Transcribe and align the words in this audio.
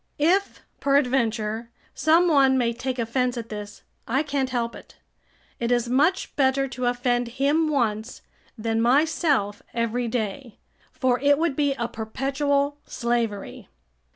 If, 0.17 0.63
peradventure, 0.79 1.69
some 1.93 2.27
one 2.27 2.57
may 2.57 2.73
take 2.73 2.97
offence 2.97 3.37
at 3.37 3.49
this, 3.49 3.83
I 4.07 4.23
can't 4.23 4.49
help 4.49 4.73
it; 4.75 4.95
it 5.59 5.71
is 5.71 5.87
much 5.89 6.35
better 6.35 6.67
to 6.69 6.87
offend 6.87 7.27
him 7.37 7.67
once 7.69 8.23
than 8.57 8.81
myself 8.81 9.61
every 9.75 10.07
day, 10.07 10.57
for 10.91 11.19
it 11.19 11.37
would 11.37 11.55
be 11.55 11.75
a 11.75 11.87
perpetual 11.87 12.79
slavery. 12.87 13.69